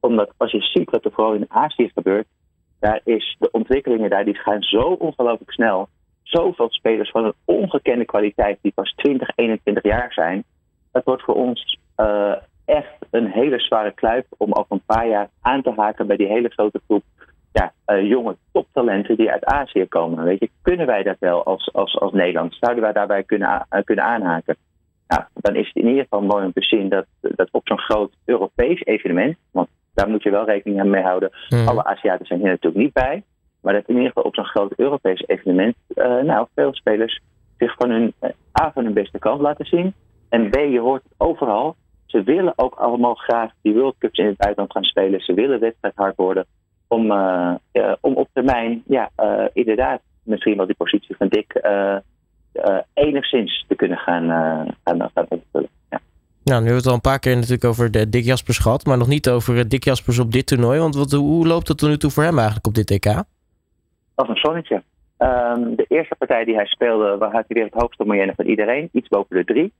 Omdat 0.00 0.32
als 0.36 0.50
je 0.50 0.60
ziet 0.60 0.90
wat 0.90 1.04
er 1.04 1.12
vooral 1.12 1.34
in 1.34 1.46
Azië 1.48 1.90
gebeurt, 1.94 2.26
daar 2.80 3.00
is 3.04 3.36
de 3.38 3.50
ontwikkelingen 3.50 4.10
daar 4.10 4.24
die 4.24 4.34
gaan 4.34 4.62
zo 4.62 4.80
ongelooflijk 4.80 5.52
snel. 5.52 5.88
Zoveel 6.22 6.70
spelers 6.70 7.10
van 7.10 7.24
een 7.24 7.34
ongekende 7.44 8.04
kwaliteit 8.04 8.58
die 8.62 8.72
pas 8.72 8.92
20, 8.96 9.30
21 9.34 9.82
jaar 9.82 10.12
zijn. 10.12 10.44
Dat 10.92 11.04
wordt 11.04 11.22
voor 11.22 11.34
ons 11.34 11.78
uh, 11.96 12.32
echt 12.68 12.96
een 13.10 13.30
hele 13.30 13.58
zware 13.58 13.92
kluif 13.92 14.24
om 14.36 14.52
over 14.52 14.72
een 14.72 14.82
paar 14.86 15.08
jaar 15.08 15.28
aan 15.40 15.62
te 15.62 15.72
haken 15.76 16.06
bij 16.06 16.16
die 16.16 16.26
hele 16.26 16.48
grote 16.48 16.80
groep 16.84 17.02
ja, 17.52 17.72
uh, 17.86 18.08
jonge 18.08 18.36
toptalenten 18.52 19.16
die 19.16 19.30
uit 19.30 19.44
Azië 19.44 19.86
komen. 19.88 20.24
Weet 20.24 20.40
je, 20.40 20.50
kunnen 20.62 20.86
wij 20.86 21.02
dat 21.02 21.16
wel 21.18 21.44
als, 21.44 21.72
als, 21.72 22.00
als 22.00 22.12
Nederland? 22.12 22.56
Zouden 22.60 22.82
wij 22.82 22.92
daarbij 22.92 23.22
kunnen, 23.22 23.66
uh, 23.70 23.80
kunnen 23.84 24.04
aanhaken? 24.04 24.56
Nou, 25.08 25.22
dan 25.34 25.54
is 25.54 25.66
het 25.66 25.76
in 25.76 25.88
ieder 25.88 26.02
geval 26.02 26.22
mooi 26.22 26.44
om 26.44 26.52
te 26.52 26.62
zien 26.62 26.88
dat, 26.88 27.06
dat 27.20 27.48
op 27.50 27.66
zo'n 27.68 27.78
groot 27.78 28.12
Europees 28.24 28.84
evenement, 28.84 29.36
want 29.50 29.68
daar 29.94 30.08
moet 30.08 30.22
je 30.22 30.30
wel 30.30 30.44
rekening 30.44 30.84
mee 30.84 31.02
houden. 31.02 31.30
Mm. 31.48 31.68
Alle 31.68 31.84
Aziaten 31.84 32.26
zijn 32.26 32.40
hier 32.40 32.50
natuurlijk 32.50 32.82
niet 32.82 32.92
bij. 32.92 33.22
Maar 33.60 33.72
dat 33.72 33.86
in 33.86 33.94
ieder 33.94 34.08
geval 34.08 34.22
op 34.22 34.34
zo'n 34.34 34.44
groot 34.44 34.72
Europees 34.76 35.24
evenement, 35.26 35.76
uh, 35.94 36.20
nou, 36.20 36.46
veel 36.54 36.74
spelers 36.74 37.20
zich 37.58 37.74
van 37.76 37.90
hun 37.90 38.14
A 38.62 38.72
van 38.72 38.84
hun 38.84 38.92
beste 38.92 39.18
kant 39.18 39.40
laten 39.40 39.66
zien. 39.66 39.94
En 40.28 40.50
B, 40.50 40.54
je 40.54 40.80
hoort 40.80 41.02
overal 41.16 41.76
ze 42.08 42.22
willen 42.22 42.52
ook 42.56 42.74
allemaal 42.74 43.14
graag 43.14 43.52
die 43.62 43.74
World 43.74 43.94
Cups 43.98 44.18
in 44.18 44.26
het 44.26 44.36
buitenland 44.36 44.72
gaan 44.72 44.84
spelen. 44.84 45.20
Ze 45.20 45.34
willen 45.34 45.60
wedstrijd 45.60 45.94
hard 45.96 46.16
worden. 46.16 46.46
Om, 46.86 47.10
uh, 47.10 47.54
uh, 47.72 47.92
om 48.00 48.14
op 48.14 48.28
termijn, 48.32 48.82
ja, 48.86 49.10
uh, 49.16 49.44
inderdaad, 49.52 50.00
misschien 50.22 50.56
wel 50.56 50.66
die 50.66 50.74
positie 50.74 51.16
van 51.16 51.28
Dick 51.28 51.60
enigszins 52.94 53.64
te 53.68 53.74
kunnen 53.74 53.98
gaan, 53.98 54.26
gaan, 54.84 55.10
gaan 55.14 55.26
invullen. 55.28 55.68
Ja. 55.90 56.00
Nou, 56.44 56.60
nu 56.60 56.66
hebben 56.66 56.70
we 56.70 56.74
het 56.74 56.86
al 56.86 56.94
een 56.94 57.00
paar 57.00 57.18
keer 57.18 57.34
natuurlijk 57.34 57.64
over 57.64 57.90
de 57.90 58.08
Dick 58.08 58.24
Jaspers 58.24 58.58
gehad, 58.58 58.84
maar 58.84 58.98
nog 58.98 59.08
niet 59.08 59.28
over 59.28 59.68
Dick 59.68 59.84
Jaspers 59.84 60.18
op 60.18 60.32
dit 60.32 60.46
toernooi. 60.46 60.78
Want 60.78 60.94
wat, 60.94 61.12
hoe 61.12 61.46
loopt 61.46 61.68
het 61.68 61.80
er 61.80 61.88
nu 61.88 61.96
toe 61.96 62.10
voor 62.10 62.22
hem 62.22 62.36
eigenlijk 62.36 62.66
op 62.66 62.74
dit 62.74 62.90
EK? 62.90 63.06
Als 64.14 64.28
een 64.28 64.36
zonnetje. 64.36 64.82
Um, 65.18 65.76
de 65.76 65.84
eerste 65.88 66.14
partij 66.18 66.44
die 66.44 66.54
hij 66.54 66.66
speelde, 66.66 67.16
waar 67.18 67.32
had 67.32 67.44
hij 67.46 67.56
weer 67.56 67.64
het 67.64 67.82
hoogste 67.82 68.04
moyenne 68.04 68.32
van 68.36 68.46
iedereen, 68.46 68.88
iets 68.92 69.08
boven 69.08 69.36
de 69.36 69.44
drie. 69.44 69.72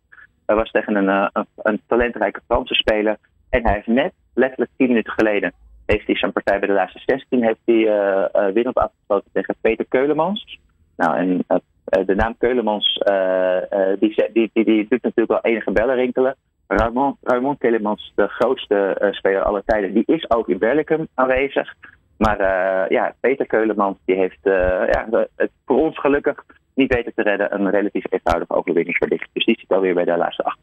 Hij 0.49 0.57
was 0.57 0.71
tegen 0.71 0.95
een, 0.95 1.09
eh, 1.09 1.29
een, 1.33 1.47
een 1.57 1.81
talentrijke 1.87 2.41
Franse 2.47 2.75
speler. 2.75 3.17
En 3.51 3.63
hij 3.63 3.73
heeft 3.73 3.87
net, 3.87 4.13
letterlijk 4.35 4.71
10 4.77 4.89
minuten 4.89 5.13
geleden, 5.13 5.53
heeft 5.87 6.07
hij 6.07 6.17
zijn 6.17 6.33
partij 6.33 6.59
bij 6.59 6.69
de 6.69 6.75
laatste 6.75 7.01
16, 7.07 7.45
heeft 7.45 7.61
hij 7.65 7.77
uh, 8.55 8.73
afgesloten 8.73 9.31
tegen 9.33 9.55
Peter 9.61 9.85
Keulemans. 9.89 10.59
Nou, 10.97 11.17
en 11.17 11.45
de 12.07 12.15
naam 12.15 12.37
Keulemans, 12.39 13.03
die, 13.99 14.31
die, 14.33 14.51
die, 14.53 14.65
die, 14.65 14.87
doet 14.89 15.03
natuurlijk 15.03 15.43
wel 15.43 15.53
enige 15.53 15.71
bellen 15.71 15.95
rinkelen. 15.95 16.37
Ramon, 16.67 17.17
Ramon 17.23 17.59
Keulemans, 17.59 18.13
de 18.15 18.29
grootste 18.29 19.09
speler 19.11 19.43
aller 19.43 19.63
tijden, 19.65 19.93
die 19.93 20.03
is 20.07 20.31
ook 20.31 20.49
in 20.49 20.59
Berlicum 20.59 21.09
aanwezig. 21.15 21.75
Maar 22.17 22.39
ja, 22.93 23.15
Peter 23.21 23.47
Keulemans, 23.47 23.99
die 24.05 24.17
heeft 24.17 24.41
ja, 24.43 25.27
het 25.37 25.51
voor 25.65 25.81
ons 25.81 25.99
gelukkig 25.99 26.45
niet 26.79 26.95
weten 26.95 27.13
te 27.15 27.23
redden. 27.23 27.55
Een 27.55 27.71
relatief 27.71 28.05
eenvoudige 28.09 28.55
overwinningsverlicht. 28.55 29.29
Dus 29.33 29.45
die 29.45 29.59
zit 29.59 29.71
alweer 29.71 29.95
bij 29.95 30.05
de 30.05 30.17
laatste 30.17 30.43
acht. 30.43 30.59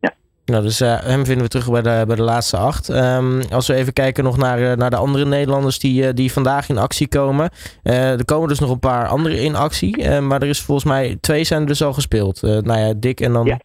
Ja. 0.00 0.14
Nou, 0.44 0.62
dus 0.62 0.80
uh, 0.80 1.00
hem 1.00 1.24
vinden 1.24 1.44
we 1.44 1.50
terug 1.50 1.70
bij 1.70 1.82
de, 1.82 2.04
bij 2.06 2.16
de 2.16 2.22
laatste 2.22 2.56
acht. 2.56 2.88
Um, 2.88 3.40
als 3.50 3.66
we 3.66 3.74
even 3.74 3.92
kijken 3.92 4.24
nog 4.24 4.36
naar, 4.36 4.60
uh, 4.60 4.72
naar 4.72 4.90
de 4.90 4.96
andere 4.96 5.24
Nederlanders 5.24 5.78
die, 5.78 6.02
uh, 6.02 6.08
die 6.14 6.32
vandaag 6.32 6.68
in 6.68 6.78
actie 6.78 7.08
komen. 7.08 7.50
er 7.82 8.24
komen 8.24 8.48
dus 8.48 8.58
nog 8.58 8.70
een 8.70 8.78
paar 8.78 9.08
andere 9.08 9.40
in 9.40 9.56
actie. 9.56 10.20
maar 10.20 10.42
er 10.42 10.48
is 10.48 10.62
volgens 10.62 10.86
mij 10.86 11.16
twee 11.20 11.44
zijn 11.44 11.66
dus 11.66 11.82
al 11.82 11.92
gespeeld. 11.92 12.42
nou 12.42 12.78
ja, 12.78 12.92
Dick 12.96 13.20
en 13.20 13.32
dan... 13.32 13.46
Ja. 13.46 13.58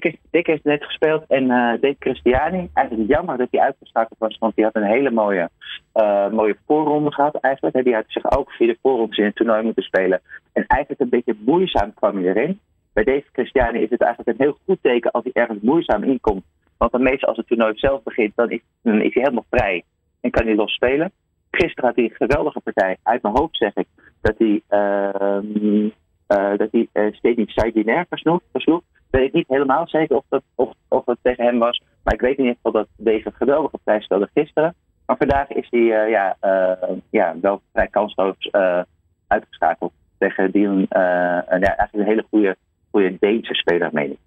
Dick, 0.00 0.16
Dick 0.30 0.46
heeft 0.46 0.64
net 0.64 0.84
gespeeld 0.84 1.24
en 1.28 1.44
uh, 1.44 1.72
Dick 1.80 1.96
Christiani. 1.98 2.70
Eigenlijk 2.72 3.08
jammer 3.08 3.36
dat 3.36 3.48
hij 3.50 3.60
uitgeschakeld 3.60 4.18
was, 4.18 4.38
want 4.38 4.54
hij 4.54 4.64
had 4.64 4.76
een 4.76 4.90
hele 4.90 5.10
mooie, 5.10 5.48
uh, 5.94 6.30
mooie 6.30 6.56
voorronde 6.66 7.12
gehad 7.12 7.34
eigenlijk. 7.34 7.84
Hij 7.84 7.94
had 7.94 8.04
zich 8.06 8.36
ook 8.36 8.50
via 8.50 8.66
de 8.66 8.78
voorrondes 8.82 9.18
in 9.18 9.24
het 9.24 9.34
toernooi 9.34 9.62
moeten 9.62 9.82
spelen. 9.82 10.20
En 10.52 10.66
eigenlijk 10.66 11.00
een 11.00 11.08
beetje 11.08 11.36
moeizaam 11.44 11.94
kwam 11.94 12.16
hij 12.16 12.24
erin. 12.24 12.60
Bij 12.92 13.04
deze 13.04 13.26
Christiani 13.32 13.78
is 13.78 13.90
het 13.90 14.00
eigenlijk 14.00 14.38
een 14.38 14.44
heel 14.44 14.58
goed 14.64 14.78
teken 14.82 15.10
als 15.10 15.24
hij 15.24 15.42
ergens 15.42 15.62
moeizaam 15.62 16.02
inkomt. 16.02 16.44
Want 16.76 16.92
dan 16.92 17.02
meestal 17.02 17.28
als 17.28 17.38
het 17.38 17.46
toernooi 17.46 17.72
zelf 17.76 18.02
begint, 18.02 18.32
dan 18.36 18.50
is, 18.50 18.60
hij 18.82 19.10
helemaal 19.12 19.46
vrij 19.50 19.84
en 20.20 20.30
kan 20.30 20.46
hij 20.46 20.54
los 20.54 20.72
spelen. 20.72 21.12
Gisteren 21.50 21.84
had 21.84 21.96
hij 21.96 22.04
een 22.04 22.28
geweldige 22.28 22.60
partij. 22.60 22.96
Uit 23.02 23.22
mijn 23.22 23.36
hoofd 23.36 23.56
zeg 23.56 23.74
ik 23.74 23.86
dat 24.20 24.34
hij, 24.38 24.62
uh, 24.70 26.58
dat 26.58 26.68
hij 26.70 26.88
uh, 26.92 27.12
Stedin 27.12 27.48
Saidiner 27.48 28.06
versloeg. 28.08 28.82
Weet 29.18 29.32
niet 29.32 29.48
helemaal 29.48 29.88
zeker 29.88 30.16
of, 30.16 30.24
dat, 30.28 30.42
of, 30.54 30.72
of 30.88 31.06
het 31.06 31.18
tegen 31.22 31.44
hem 31.44 31.58
was. 31.58 31.82
Maar 32.02 32.14
ik 32.14 32.20
weet 32.20 32.38
in 32.38 32.44
ieder 32.44 32.56
geval 32.56 32.72
dat 32.72 32.88
deze 32.96 33.30
geweldige 33.32 33.78
prijs 33.84 34.04
stelde 34.04 34.28
gisteren. 34.34 34.74
Maar 35.06 35.16
vandaag 35.16 35.48
is 35.48 35.66
hij 35.70 35.80
uh, 35.80 36.10
ja, 36.10 36.36
uh, 36.42 36.96
ja, 37.10 37.34
wel 37.40 37.60
vrij 37.72 37.86
kansloos 37.86 38.48
uh, 38.52 38.82
uitgeschakeld 39.26 39.92
tegen 40.18 40.50
die, 40.50 40.66
een, 40.66 40.86
eigenlijk 40.88 41.92
een 41.92 42.04
hele 42.04 42.26
goede, 42.30 42.56
goede 42.90 43.16
Deense 43.20 43.54
speler, 43.54 43.88
meen 43.92 44.10
ik. 44.10 44.18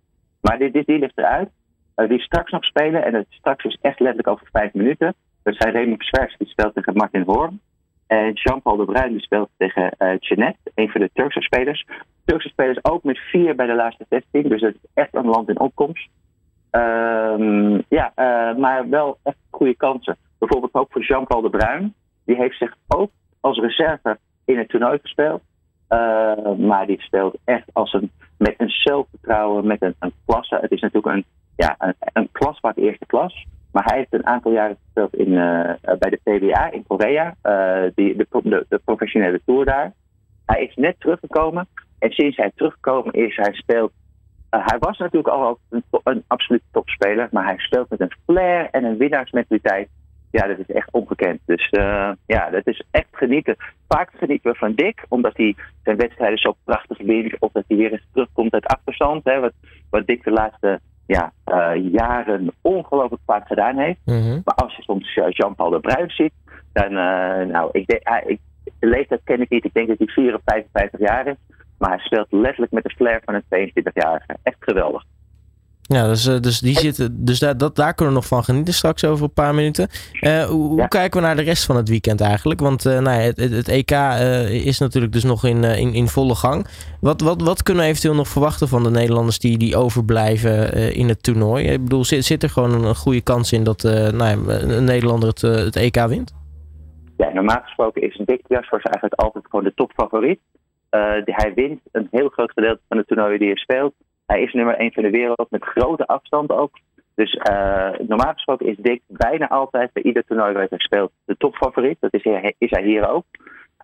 Maar 0.42 0.58
dit, 0.58 0.86
die 0.86 1.00
ligt 1.00 1.18
eruit. 1.18 1.50
die 1.96 2.20
straks 2.20 2.52
nog 2.52 2.66
spelen, 2.66 3.06
en 3.06 3.14
het 3.14 3.28
straks 3.30 3.64
is 3.66 3.78
echt 3.82 4.00
letterlijk 4.00 4.28
over 4.28 4.48
vijf 4.52 4.74
minuten. 4.74 5.14
Dat 5.44 5.56
zijn 5.56 5.74
Remy 5.74 5.96
Svers, 5.98 6.38
die 6.38 6.48
speelt 6.48 6.74
tegen 6.74 6.94
Martin 6.94 7.24
Hoorn. 7.26 7.60
En 8.08 8.34
Jean-Paul 8.34 8.78
de 8.78 8.86
Bruin 8.86 9.20
speelt 9.20 9.50
tegen 9.58 9.96
uh, 10.00 10.14
een 10.76 10.90
van 10.90 11.02
de 11.02 11.10
Turkse 11.14 11.42
spelers. 11.42 11.86
Turkse 12.26 12.50
spelers 12.50 12.84
ook 12.84 13.04
met 13.04 13.18
vier 13.18 13.56
bij 13.56 13.66
de 13.66 13.76
laatste 13.76 14.06
16, 14.10 14.50
dus 14.50 14.62
het 14.62 14.76
is 14.76 14.90
echt 14.94 15.16
een 15.16 15.26
land 15.26 15.50
in 15.50 15.60
opkomst. 15.60 16.10
Um, 16.72 17.84
ja, 17.90 18.12
uh, 18.16 18.58
maar 18.58 18.90
wel 18.90 19.18
echt 19.24 19.38
goede 19.50 19.76
kansen. 19.76 20.18
Bijvoorbeeld 20.40 20.74
ook 20.74 20.92
voor 20.92 21.04
Jean-Paul 21.04 21.42
de 21.42 21.50
Bruin. 21.50 21.94
Die 22.26 22.36
heeft 22.36 22.58
zich 22.58 22.76
ook 22.88 23.12
als 23.40 23.60
reserve 23.60 24.18
in 24.46 24.58
het 24.58 24.70
toernooi 24.70 25.00
gespeeld. 25.02 25.42
Uh, 25.90 26.56
maar 26.58 26.86
die 26.86 27.02
speelt 27.02 27.38
echt 27.44 27.70
als 27.74 27.94
een, 27.94 28.12
met 28.38 28.54
een 28.58 28.70
zelfvertrouwen, 28.70 29.68
met 29.68 29.82
een, 29.82 29.96
een 30.00 30.14
klasse. 30.26 30.58
Het 30.62 30.72
is 30.72 30.82
natuurlijk 30.82 31.16
een, 31.16 31.26
ja, 31.56 31.76
een, 31.78 31.96
een 32.14 32.30
klasbak 32.32 32.76
eerste 32.76 33.06
klas. 33.06 33.46
Maar 33.78 33.86
hij 33.86 33.98
heeft 33.98 34.14
een 34.14 34.26
aantal 34.26 34.52
jaren 34.52 34.78
gespeeld 34.84 35.16
in, 35.16 35.32
uh, 35.32 35.72
bij 36.00 36.10
de 36.10 36.20
PBA 36.24 36.72
in 36.72 36.84
Korea, 36.88 37.36
uh, 37.44 37.92
die, 37.96 38.16
de, 38.16 38.28
de, 38.44 38.66
de, 38.70 38.82
professionele 38.86 39.42
tour 39.46 39.66
daar. 39.66 39.94
Hij 40.46 40.64
is 40.64 40.76
net 40.76 41.00
teruggekomen 41.00 41.68
en 42.00 42.12
sinds 42.12 42.38
hij 42.38 42.52
teruggekomen 42.56 43.14
is, 43.14 43.36
hij 43.36 43.54
speelt. 43.54 43.92
Uh, 44.52 44.66
hij 44.66 44.80
was 44.80 44.98
natuurlijk 44.98 45.34
al 45.34 45.60
een, 45.70 45.84
een 46.04 46.24
absoluut 46.28 46.62
topspeler, 46.72 47.28
maar 47.32 47.46
hij 47.46 47.58
speelt 47.58 47.90
met 47.90 48.02
een 48.02 48.14
flair 48.26 48.68
en 48.72 48.84
een 48.84 48.98
winnaarsmentaliteit. 48.98 49.90
Ja, 50.32 50.48
dat 50.48 50.60
is 50.60 50.76
echt 50.76 50.92
ongekend. 50.92 51.40
Dus 51.46 51.68
ja, 52.26 52.50
dat 52.50 52.68
is 52.68 52.84
echt 52.92 53.10
genieten. 53.12 53.56
Vaak 53.88 54.12
genieten 54.16 54.52
we 54.52 54.58
van 54.58 54.74
Dick, 54.74 55.06
omdat 55.10 55.38
hij 55.38 55.56
zijn 55.84 55.98
wedstrijden 55.98 56.38
zo 56.38 56.56
prachtig 56.64 56.98
wint. 56.98 57.40
Of 57.40 57.52
dat 57.52 57.64
hij 57.68 57.78
weer 57.78 57.92
eens 57.92 58.08
terugkomt 58.14 58.54
uit 58.54 58.66
achterstand. 58.66 59.24
Hè, 59.24 59.40
wat, 59.40 59.54
wat 59.90 60.08
Dick 60.08 60.24
de 60.24 60.32
laatste 60.32 60.80
ja, 61.08 61.32
uh, 61.46 61.92
jaren 61.92 62.52
ongelooflijk 62.62 63.22
vaak 63.26 63.48
gedaan 63.48 63.78
heeft. 63.78 64.00
Mhm. 64.06 64.40
Maar 64.44 64.56
als 64.56 64.76
je 64.76 64.82
soms 64.82 65.14
Jean-Paul 65.14 65.70
de 65.70 65.80
Bruin 65.80 66.10
ziet, 66.10 66.34
dan, 66.74 66.92
uh, 66.92 67.46
nou, 67.54 67.70
ik 67.72 67.88
denk, 67.88 68.10
uh, 68.10 68.30
ik, 68.30 68.40
de 68.80 68.88
leeftijd 68.88 69.22
ken 69.24 69.42
ik 69.42 69.50
niet. 69.50 69.66
Ik 69.66 69.74
denk 69.74 69.88
dat 69.88 69.98
hij 69.98 70.08
4 70.08 70.36
of 70.36 70.42
55 70.46 71.00
jaar 71.00 71.28
is. 71.28 71.36
Maar 71.78 71.90
hij 71.90 72.00
speelt 72.00 72.28
letterlijk 72.30 72.72
met 72.72 72.84
de 72.84 72.96
flair 72.96 73.22
van 73.26 73.34
een 73.34 73.72
22-jarige. 73.72 74.38
Echt 74.44 74.58
geweldig. 74.60 75.04
Ja, 75.88 76.08
dus, 76.08 76.24
dus, 76.24 76.60
die 76.60 76.80
zitten, 76.80 77.26
dus 77.26 77.40
daar, 77.40 77.58
dat, 77.58 77.76
daar 77.76 77.94
kunnen 77.94 78.14
we 78.14 78.20
nog 78.20 78.30
van 78.30 78.44
genieten 78.44 78.74
straks 78.74 79.06
over 79.06 79.24
een 79.24 79.34
paar 79.34 79.56
minuten. 79.56 79.88
Uh, 80.22 80.44
hoe, 80.44 80.68
hoe 80.68 80.78
Ja. 80.78 80.88
kijken 80.88 81.22
we 81.22 81.26
naar 81.26 81.36
de 81.36 81.42
rest 81.42 81.66
van 81.66 81.76
het 81.76 81.90
weekend 81.90 82.22
eigenlijk? 82.22 82.60
Want 82.60 82.86
uh, 82.86 83.00
nou 83.00 83.22
ja, 83.22 83.26
het, 83.26 83.38
het, 83.40 83.68
EK 83.68 83.92
uh, 83.92 84.66
is 84.66 84.80
natuurlijk 84.80 85.14
dus 85.14 85.24
nog 85.24 85.46
in, 85.46 85.64
in, 85.64 85.94
in 85.94 86.08
volle 86.08 86.36
gang. 86.36 86.68
Wat, 87.02 87.22
wat, 87.22 87.42
wat 87.42 87.64
kunnen 87.64 87.84
we 87.84 87.90
eventueel 87.90 88.16
nog 88.16 88.28
verwachten 88.28 88.68
van 88.68 88.84
de 88.84 88.90
Nederlanders 88.90 89.40
die, 89.40 89.58
die 89.58 89.76
overblijven 89.78 90.74
in 90.94 91.08
het 91.08 91.24
toernooi? 91.24 91.66
Ik 91.66 91.84
bedoel, 91.84 92.04
zit, 92.04 92.26
zit 92.26 92.44
er 92.44 92.50
gewoon 92.50 92.86
een, 92.86 92.96
goede 92.96 93.22
kans 93.22 93.52
in 93.52 93.64
dat 93.64 93.84
nou 93.84 94.24
ja, 94.24 94.38
een 94.60 94.84
Nederlander 94.84 95.30
het, 95.30 95.42
het 95.42 95.76
EK 95.76 96.06
wint? 96.08 96.34
Ja, 97.18 97.34
normaal 97.34 97.62
gesproken 97.64 98.02
is 98.02 98.22
Dick 98.26 98.42
Jaspers 98.48 98.84
eigenlijk 98.84 99.22
altijd 99.22 99.46
gewoon 99.50 99.66
de 99.66 99.74
topfavoriet. 99.76 100.40
hij 101.26 101.52
wint 101.56 101.80
een 101.92 102.08
heel 102.12 102.30
groot 102.30 102.52
gedeelte 102.52 102.82
van 102.88 102.98
de 102.98 103.06
toernooien 103.06 103.40
die 103.40 103.48
hij 103.48 103.58
speelt. 103.58 103.94
Hij 104.28 104.42
is 104.42 104.54
nummer 104.54 104.76
1 104.76 104.94
van 104.94 105.04
de 105.04 105.10
wereld 105.10 105.48
met 105.50 105.64
grote 105.64 106.08
afstand 106.08 106.52
ook. 106.52 106.72
Dus 107.16 107.34
uh, 107.34 107.90
normaal 108.08 108.34
gesproken 108.34 108.66
is 108.66 108.76
Dick 108.78 109.02
bijna 109.08 109.48
altijd 109.48 109.94
bij 109.94 110.04
ieder 110.04 110.26
toernooi 110.26 110.54
waar 110.54 110.68
hij 110.70 110.80
speelt 110.80 111.12
de 111.26 111.38
topfavoriet. 111.38 111.98
Dat 112.00 112.14
is 112.14 112.24
hij, 112.24 112.54
is 112.58 112.70
hij 112.70 112.84
hier 112.84 113.10
ook. 113.10 113.26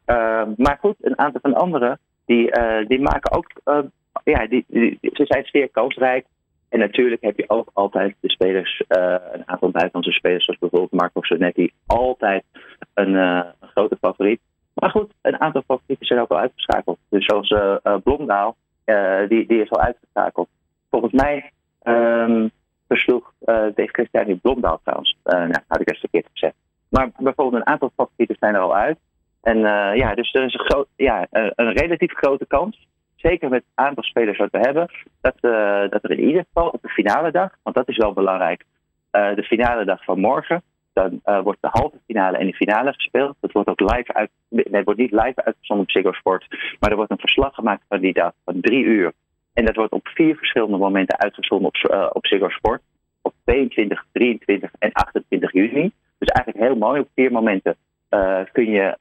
Uh, 0.06 0.44
maar 0.56 0.78
goed, 0.80 0.96
een 1.02 1.20
aantal 1.20 1.42
van 1.42 1.52
de 1.52 1.58
anderen 1.58 2.00
die, 2.26 2.58
uh, 2.58 2.88
die 2.88 3.00
maken 3.02 3.32
ook. 3.32 3.48
ja, 4.24 4.48
die, 4.48 4.66
ze 5.02 5.26
zijn 5.26 5.46
zeer 5.46 5.70
kansrijk. 5.70 6.26
En 6.70 6.80
natuurlijk 6.80 7.22
heb 7.22 7.38
je 7.38 7.50
ook 7.50 7.70
altijd 7.74 8.16
de 8.20 8.32
spelers, 8.32 8.84
een 8.88 9.44
aantal 9.46 9.70
buitenlandse 9.70 10.12
spelers, 10.12 10.46
zoals 10.46 10.60
bijvoorbeeld 10.60 11.02
Marco 11.02 11.22
Sonetti, 11.22 11.72
altijd 11.86 12.44
een, 12.94 13.46
grote 13.60 13.98
favoriet. 14.02 14.40
Maar 14.74 14.90
goed, 14.90 15.12
een 15.22 15.42
aantal 15.42 15.64
favorieten 15.68 16.06
zijn 16.06 16.20
ook 16.20 16.32
al 16.32 16.40
uitgeschakeld. 16.40 16.98
Dus 17.10 17.26
zoals 17.26 17.54
Blomdaal, 18.04 18.56
die, 19.28 19.48
die 19.48 19.62
is 19.62 19.70
al 19.72 19.80
uitgeschakeld. 19.80 20.50
Volgens 20.90 21.14
mij 21.14 21.52
um, 21.84 22.52
versloeg 22.88 23.34
uh, 23.46 23.56
Dave 23.56 23.90
Christian 23.92 24.40
Blomdaal 24.40 24.80
trouwens. 24.84 25.18
Uh, 25.26 25.34
nou, 25.34 25.64
had 25.68 25.82
ik 25.82 25.90
eens 25.90 26.00
verkeerd 26.00 26.28
gezegd. 26.32 26.56
Maar 26.90 27.10
bijvoorbeeld 27.18 27.62
een 27.62 27.72
aantal 27.72 27.92
favorieten 27.96 28.36
zijn 28.40 28.56
er 28.56 28.62
al 28.62 28.76
uit. 28.76 28.98
En 29.42 29.58
ja, 29.96 30.16
dus 30.16 30.34
er 30.34 30.44
is 30.44 30.54
een, 30.54 30.66
groot, 30.66 30.88
ja, 30.96 31.28
een 31.30 31.72
relatief 31.72 32.14
grote 32.14 32.46
kans. 32.46 32.88
Zeker 33.16 33.50
met 33.50 33.64
het 33.64 33.86
aantal 33.86 34.04
spelers 34.04 34.38
wat 34.38 34.52
we 34.52 34.60
hebben. 34.60 34.90
Dat, 35.22 35.36
dat 35.92 36.04
er 36.04 36.12
in 36.12 36.20
ieder 36.20 36.46
geval 36.48 36.70
op 36.70 36.82
de 36.82 36.90
finale 36.90 37.32
dag, 37.32 37.56
want 37.64 37.76
dat 37.76 37.88
is 37.88 37.98
wel 37.98 38.14
belangrijk. 38.14 38.66
de 39.12 39.44
finale 39.44 39.86
dag 39.86 40.04
van 40.04 40.20
morgen. 40.20 40.64
Dan 40.94 41.20
wordt 41.44 41.62
de 41.62 41.68
halve 41.72 41.98
finale 42.06 42.38
en 42.38 42.46
de 42.46 42.54
finale 42.54 42.94
gespeeld. 42.94 43.36
Dat 43.40 43.52
wordt 43.52 43.70
ook 43.70 43.80
live 43.80 44.14
uit. 44.14 44.30
Nee, 44.50 44.84
wordt 44.84 45.00
niet 45.00 45.12
live 45.12 45.44
uitgezonden 45.46 45.86
op 45.86 45.92
Ziggo 45.92 46.12
Sport. 46.12 46.48
Maar 46.80 46.90
er 46.90 46.96
wordt 46.96 47.12
een 47.12 47.18
verslag 47.18 47.54
gemaakt 47.56 47.84
van 47.90 48.00
die 48.00 48.14
dag 48.14 48.34
van 48.46 48.62
drie 48.62 48.84
uur. 48.84 49.14
En 49.54 49.66
dat 49.66 49.76
wordt 49.76 49.92
op 49.92 50.08
vier 50.08 50.36
verschillende 50.36 50.78
momenten 50.78 51.20
uitgezonden 51.20 51.68
op, 51.68 51.92
uh, 51.92 52.10
op 52.14 52.26
Ziggo 52.26 52.50
Sport. 52.50 52.82
Op 53.22 53.34
22, 53.46 54.06
23 54.12 54.72
en 54.80 54.92
28 54.92 55.52
juni. 55.52 55.92
Dus 56.18 56.30
eigenlijk 56.30 56.66
heel 56.68 56.76
mooi. 56.76 57.00
Op 57.00 57.10
vier 57.16 57.32
momenten 57.32 57.76
uh, 58.10 58.40
kun 58.52 58.70
je 58.70 58.96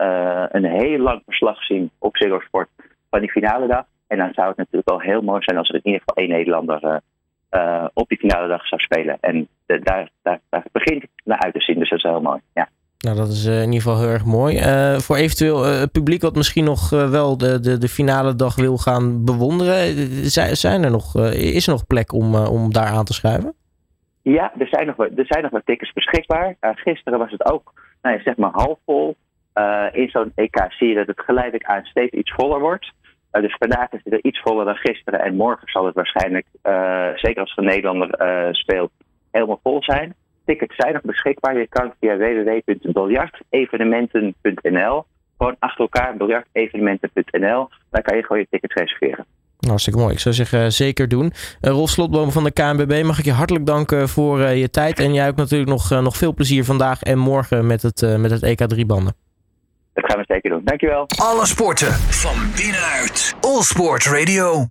een 0.52 0.64
heel 0.64 0.98
lang 0.98 1.22
verslag 1.24 1.64
zien 1.64 1.90
op 1.98 2.16
Ziggo 2.16 2.40
Sport 2.40 2.68
van 3.10 3.20
die 3.20 3.30
finale 3.30 3.66
dag. 3.66 3.84
En 4.06 4.18
dan 4.18 4.32
zou 4.32 4.48
het 4.48 4.56
natuurlijk 4.56 4.88
wel 4.88 5.00
heel 5.00 5.22
mooi 5.22 5.42
zijn 5.42 5.58
als 5.58 5.68
er 5.68 5.74
in 5.74 5.80
ieder 5.84 6.00
geval 6.00 6.24
één 6.24 6.32
Nederlander 6.32 7.02
uh, 7.52 7.86
op 7.94 8.08
die 8.08 8.18
finale 8.18 8.48
dag 8.48 8.66
zou 8.66 8.80
spelen. 8.80 9.18
En 9.20 9.48
de, 9.66 9.78
daar, 9.78 10.10
daar, 10.22 10.40
daar, 10.50 10.64
begint 10.72 11.02
het 11.02 11.10
naar 11.24 11.38
uit 11.38 11.54
te 11.54 11.60
zien. 11.60 11.78
Dus 11.78 11.90
dat 11.90 11.98
is 11.98 12.10
heel 12.10 12.20
mooi. 12.20 12.40
Ja. 12.54 12.68
Nou, 12.98 13.16
dat 13.16 13.28
is 13.28 13.46
uh, 13.46 13.56
in 13.56 13.72
ieder 13.72 13.80
geval 13.80 13.98
heel 13.98 14.08
erg 14.08 14.24
mooi. 14.24 14.56
Uh, 14.56 14.98
voor 14.98 15.16
eventueel 15.16 15.66
uh, 15.66 15.80
het 15.80 15.92
publiek 15.92 16.22
wat 16.22 16.34
misschien 16.34 16.64
nog 16.64 16.90
wel 16.90 17.38
de, 17.38 17.60
de, 17.60 17.78
de 17.78 17.88
finale 17.88 18.34
dag 18.34 18.56
wil 18.56 18.76
gaan 18.76 19.24
bewonderen. 19.24 19.94
Zijn, 20.30 20.56
zijn 20.56 20.84
er 20.84 20.90
nog, 20.90 21.16
is 21.32 21.66
er 21.66 21.72
nog 21.72 21.86
plek 21.86 22.12
om, 22.12 22.34
om 22.34 22.72
daar 22.72 22.86
aan 22.86 23.04
te 23.04 23.12
schuiven? 23.12 23.54
Ja, 24.22 24.52
er 24.58 24.68
zijn 24.68 24.86
nog, 24.86 24.98
er 24.98 25.26
zijn 25.26 25.42
nog 25.42 25.50
wat 25.50 25.66
tickets 25.66 25.92
beschikbaar. 25.92 26.56
gisteren 26.60 27.18
was 27.18 27.30
het 27.30 27.50
ook, 27.50 27.72
nou 28.02 28.16
ja, 28.16 28.22
zeg 28.22 28.36
maar 28.36 28.50
half 28.52 28.78
vol. 28.84 29.16
in 29.92 30.08
zo'n 30.08 30.32
EK 30.34 30.66
zie 30.68 30.88
je 30.88 30.94
dat 30.94 31.06
het 31.06 31.20
geleidelijk 31.20 31.64
aan 31.64 31.84
steeds 31.84 32.12
iets 32.12 32.32
voller 32.32 32.60
wordt. 32.60 32.92
Dus 33.40 33.56
vandaag 33.58 33.92
is 33.92 34.00
het 34.04 34.12
er 34.12 34.24
iets 34.24 34.40
voller 34.40 34.64
dan 34.64 34.76
gisteren. 34.76 35.20
En 35.20 35.34
morgen 35.34 35.68
zal 35.68 35.86
het 35.86 35.94
waarschijnlijk, 35.94 36.46
zeker 37.14 37.40
als 37.40 37.56
een 37.56 37.64
Nederlander 37.64 38.08
speelt, 38.54 38.90
helemaal 39.30 39.60
vol 39.62 39.82
zijn. 39.82 40.14
Tickets 40.44 40.76
zijn 40.76 40.92
nog 40.92 41.02
beschikbaar. 41.02 41.58
Je 41.58 41.68
kan 41.68 41.92
via 42.00 42.16
www.biljartevenementen.nl 42.16 45.04
gewoon 45.36 45.56
achter 45.58 45.80
elkaar 45.80 46.16
biljartevenementen.nl. 46.16 47.68
Daar 47.90 48.02
kan 48.02 48.16
je 48.16 48.22
gewoon 48.22 48.38
je 48.38 48.46
tickets 48.50 48.74
reserveren. 48.74 49.26
Hartstikke 49.68 49.98
mooi. 49.98 50.12
Ik 50.12 50.18
zou 50.18 50.34
zeggen, 50.34 50.72
zeker 50.72 51.08
doen. 51.08 51.32
Rolf 51.60 51.90
Slotboom 51.90 52.30
van 52.30 52.44
de 52.44 52.50
KNBB, 52.50 53.02
mag 53.04 53.18
ik 53.18 53.24
je 53.24 53.32
hartelijk 53.32 53.66
danken 53.66 54.08
voor 54.08 54.40
je 54.40 54.70
tijd. 54.70 54.98
En 54.98 55.14
jij 55.14 55.28
ook 55.28 55.36
natuurlijk 55.36 55.70
nog, 55.70 55.90
nog 55.90 56.16
veel 56.16 56.34
plezier 56.34 56.64
vandaag 56.64 57.02
en 57.02 57.18
morgen 57.18 57.66
met 57.66 57.82
het, 57.82 58.18
met 58.18 58.30
het 58.30 58.42
EK 58.42 58.74
3-banden. 58.74 59.14
Dat 59.94 60.04
gaan 60.10 60.18
we 60.18 60.24
zeker 60.26 60.50
doen. 60.50 60.60
Dankjewel. 60.64 61.06
Alle 61.22 61.46
sporten 61.46 61.92
van 61.92 62.36
binnenuit. 62.56 63.34
All 63.40 63.62
Sport 63.62 64.04
Radio. 64.06 64.60